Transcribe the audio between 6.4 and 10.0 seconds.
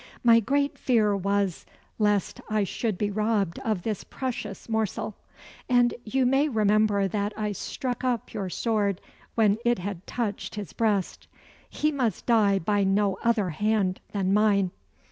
remember that I struck up your sword when it